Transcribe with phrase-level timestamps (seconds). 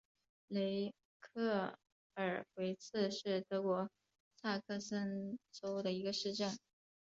[0.47, 1.75] 雷克
[2.15, 3.87] 尔维茨是德国
[4.41, 6.57] 萨克森州的一个市镇。